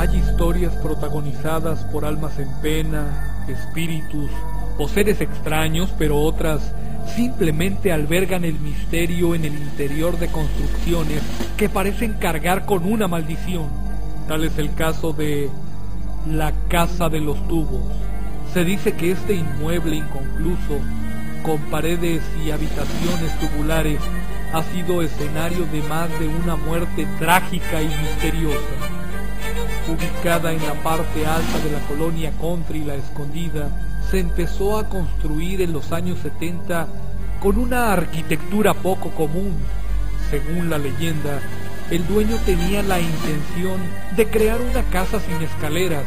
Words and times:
Hay 0.00 0.16
historias 0.16 0.72
protagonizadas 0.76 1.84
por 1.92 2.06
almas 2.06 2.38
en 2.38 2.48
pena, 2.62 3.44
espíritus 3.46 4.30
o 4.78 4.88
seres 4.88 5.20
extraños, 5.20 5.92
pero 5.98 6.18
otras 6.22 6.72
simplemente 7.14 7.92
albergan 7.92 8.46
el 8.46 8.58
misterio 8.60 9.34
en 9.34 9.44
el 9.44 9.52
interior 9.52 10.18
de 10.18 10.28
construcciones 10.28 11.20
que 11.58 11.68
parecen 11.68 12.14
cargar 12.14 12.64
con 12.64 12.90
una 12.90 13.08
maldición. 13.08 13.68
Tal 14.26 14.44
es 14.44 14.56
el 14.56 14.72
caso 14.72 15.12
de 15.12 15.50
la 16.26 16.54
Casa 16.68 17.10
de 17.10 17.20
los 17.20 17.46
Tubos. 17.46 17.82
Se 18.54 18.64
dice 18.64 18.92
que 18.92 19.10
este 19.10 19.34
inmueble 19.34 19.96
inconcluso, 19.96 20.78
con 21.42 21.58
paredes 21.70 22.22
y 22.42 22.52
habitaciones 22.52 23.38
tubulares, 23.38 24.00
ha 24.54 24.62
sido 24.62 25.02
escenario 25.02 25.66
de 25.66 25.82
más 25.82 26.08
de 26.18 26.26
una 26.26 26.56
muerte 26.56 27.06
trágica 27.18 27.82
y 27.82 27.88
misteriosa 27.88 28.79
ubicada 29.88 30.52
en 30.52 30.62
la 30.64 30.74
parte 30.82 31.26
alta 31.26 31.58
de 31.64 31.70
la 31.70 31.80
colonia 31.88 32.32
Country 32.40 32.84
La 32.84 32.94
Escondida, 32.94 33.68
se 34.10 34.18
empezó 34.18 34.78
a 34.78 34.88
construir 34.88 35.62
en 35.62 35.72
los 35.72 35.92
años 35.92 36.18
70 36.20 36.88
con 37.40 37.58
una 37.58 37.92
arquitectura 37.92 38.74
poco 38.74 39.10
común. 39.10 39.54
Según 40.30 40.70
la 40.70 40.78
leyenda, 40.78 41.40
el 41.90 42.06
dueño 42.06 42.36
tenía 42.46 42.82
la 42.82 43.00
intención 43.00 43.80
de 44.16 44.28
crear 44.28 44.60
una 44.60 44.82
casa 44.90 45.20
sin 45.20 45.42
escaleras, 45.42 46.04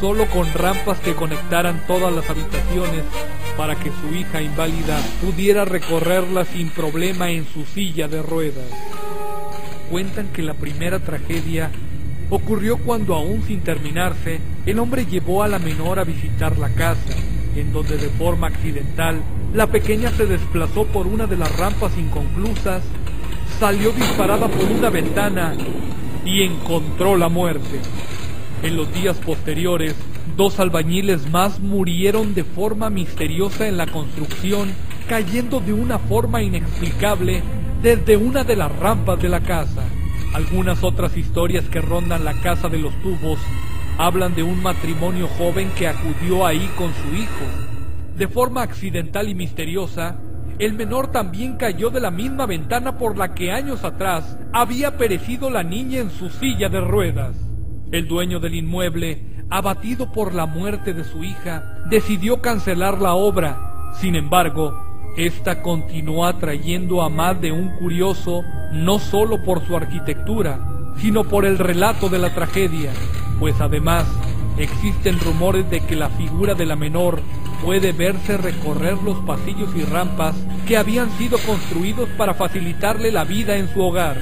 solo 0.00 0.26
con 0.26 0.52
rampas 0.52 0.98
que 1.00 1.14
conectaran 1.14 1.82
todas 1.86 2.12
las 2.12 2.28
habitaciones 2.28 3.04
para 3.56 3.76
que 3.76 3.90
su 3.90 4.14
hija 4.14 4.42
inválida 4.42 4.98
pudiera 5.22 5.64
recorrerla 5.64 6.44
sin 6.44 6.70
problema 6.70 7.30
en 7.30 7.46
su 7.46 7.64
silla 7.64 8.08
de 8.08 8.20
ruedas. 8.20 8.66
Cuentan 9.90 10.28
que 10.28 10.42
la 10.42 10.54
primera 10.54 10.98
tragedia 10.98 11.70
ocurrió 12.30 12.78
cuando 12.78 13.14
aún 13.14 13.42
sin 13.46 13.60
terminarse, 13.60 14.40
el 14.66 14.78
hombre 14.78 15.06
llevó 15.06 15.42
a 15.42 15.48
la 15.48 15.58
menor 15.58 15.98
a 15.98 16.04
visitar 16.04 16.58
la 16.58 16.70
casa, 16.70 17.14
en 17.56 17.72
donde 17.72 17.96
de 17.96 18.08
forma 18.10 18.48
accidental 18.48 19.20
la 19.54 19.68
pequeña 19.68 20.10
se 20.10 20.26
desplazó 20.26 20.84
por 20.86 21.06
una 21.06 21.26
de 21.26 21.36
las 21.36 21.56
rampas 21.56 21.96
inconclusas, 21.96 22.82
salió 23.60 23.92
disparada 23.92 24.48
por 24.48 24.64
una 24.64 24.90
ventana 24.90 25.54
y 26.24 26.42
encontró 26.42 27.16
la 27.16 27.28
muerte. 27.28 27.80
En 28.62 28.76
los 28.76 28.92
días 28.92 29.16
posteriores, 29.18 29.94
dos 30.36 30.58
albañiles 30.58 31.30
más 31.30 31.60
murieron 31.60 32.34
de 32.34 32.42
forma 32.42 32.90
misteriosa 32.90 33.68
en 33.68 33.76
la 33.76 33.86
construcción, 33.86 34.72
cayendo 35.08 35.60
de 35.60 35.72
una 35.72 35.98
forma 35.98 36.42
inexplicable 36.42 37.42
desde 37.82 38.16
una 38.16 38.42
de 38.42 38.56
las 38.56 38.74
rampas 38.78 39.20
de 39.20 39.28
la 39.28 39.40
casa. 39.40 39.82
Algunas 40.34 40.82
otras 40.82 41.16
historias 41.16 41.64
que 41.66 41.80
rondan 41.80 42.24
la 42.24 42.34
casa 42.34 42.68
de 42.68 42.78
los 42.78 42.92
tubos 43.02 43.38
hablan 43.98 44.34
de 44.34 44.42
un 44.42 44.60
matrimonio 44.60 45.28
joven 45.28 45.70
que 45.78 45.86
acudió 45.86 46.44
ahí 46.44 46.68
con 46.76 46.92
su 46.92 47.14
hijo. 47.14 47.44
De 48.16 48.26
forma 48.26 48.62
accidental 48.62 49.28
y 49.28 49.36
misteriosa, 49.36 50.18
el 50.58 50.74
menor 50.74 51.12
también 51.12 51.56
cayó 51.56 51.88
de 51.90 52.00
la 52.00 52.10
misma 52.10 52.46
ventana 52.46 52.98
por 52.98 53.16
la 53.16 53.32
que 53.32 53.52
años 53.52 53.84
atrás 53.84 54.36
había 54.52 54.96
perecido 54.96 55.50
la 55.50 55.62
niña 55.62 56.00
en 56.00 56.10
su 56.10 56.28
silla 56.30 56.68
de 56.68 56.80
ruedas. 56.80 57.36
El 57.92 58.08
dueño 58.08 58.40
del 58.40 58.56
inmueble, 58.56 59.44
abatido 59.50 60.10
por 60.10 60.34
la 60.34 60.46
muerte 60.46 60.94
de 60.94 61.04
su 61.04 61.22
hija, 61.22 61.78
decidió 61.88 62.40
cancelar 62.40 63.00
la 63.00 63.14
obra. 63.14 63.92
Sin 64.00 64.16
embargo, 64.16 64.74
esta 65.16 65.62
continuó 65.62 66.26
atrayendo 66.26 67.02
a 67.02 67.08
más 67.08 67.40
de 67.40 67.52
un 67.52 67.68
curioso 67.76 68.42
no 68.74 68.98
solo 68.98 69.42
por 69.42 69.64
su 69.66 69.76
arquitectura, 69.76 70.58
sino 70.98 71.24
por 71.24 71.44
el 71.44 71.58
relato 71.58 72.08
de 72.08 72.18
la 72.18 72.34
tragedia, 72.34 72.92
pues 73.38 73.60
además 73.60 74.04
existen 74.58 75.18
rumores 75.20 75.68
de 75.70 75.80
que 75.80 75.96
la 75.96 76.10
figura 76.10 76.54
de 76.54 76.66
la 76.66 76.76
menor 76.76 77.20
puede 77.64 77.92
verse 77.92 78.36
recorrer 78.36 79.02
los 79.02 79.18
pasillos 79.18 79.74
y 79.74 79.82
rampas 79.82 80.34
que 80.66 80.76
habían 80.76 81.10
sido 81.18 81.38
construidos 81.38 82.08
para 82.10 82.34
facilitarle 82.34 83.10
la 83.10 83.24
vida 83.24 83.56
en 83.56 83.72
su 83.72 83.80
hogar. 83.80 84.18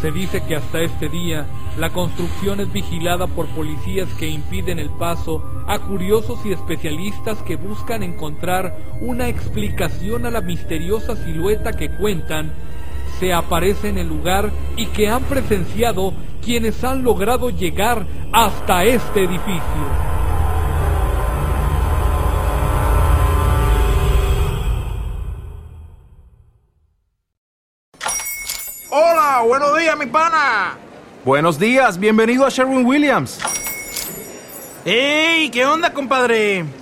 Se 0.00 0.10
dice 0.10 0.42
que 0.42 0.56
hasta 0.56 0.80
este 0.80 1.08
día 1.08 1.46
la 1.78 1.90
construcción 1.90 2.60
es 2.60 2.72
vigilada 2.72 3.26
por 3.28 3.46
policías 3.48 4.08
que 4.18 4.28
impiden 4.28 4.78
el 4.78 4.90
paso 4.90 5.64
a 5.68 5.78
curiosos 5.78 6.40
y 6.44 6.52
especialistas 6.52 7.38
que 7.42 7.56
buscan 7.56 8.02
encontrar 8.02 8.76
una 9.00 9.28
explicación 9.28 10.26
a 10.26 10.30
la 10.30 10.40
misteriosa 10.40 11.16
silueta 11.16 11.72
que 11.72 11.88
cuentan 11.90 12.52
se 13.22 13.32
aparece 13.32 13.88
en 13.88 13.98
el 13.98 14.08
lugar 14.08 14.50
y 14.76 14.86
que 14.86 15.08
han 15.08 15.22
presenciado 15.22 16.12
quienes 16.44 16.82
han 16.82 17.04
logrado 17.04 17.50
llegar 17.50 18.04
hasta 18.32 18.82
este 18.82 19.22
edificio. 19.22 19.62
Hola, 28.90 29.44
buenos 29.46 29.78
días, 29.78 29.96
mi 29.96 30.06
pana. 30.06 30.76
Buenos 31.24 31.60
días, 31.60 32.00
bienvenido 32.00 32.44
a 32.44 32.48
Sherwin 32.48 32.84
Williams. 32.84 33.38
¡Ey! 34.84 35.48
¿Qué 35.50 35.64
onda, 35.64 35.92
compadre? 35.94 36.81